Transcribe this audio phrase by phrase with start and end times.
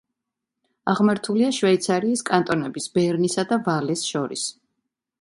[0.93, 4.53] აღმართულია შვეიცარიის კანტონების ბერნისა და ვალეს შორის.